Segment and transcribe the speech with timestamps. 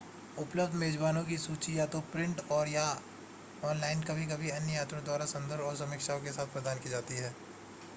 [0.37, 2.85] उपलब्ध मेज़बानों की सूची या तो प्रिंट और/या
[3.63, 7.33] ऑनलाइन कभी-कभी अन्य यात्रियों द्वारा संदर्भ और समीक्षाओं के साथ प्रदान की जाती है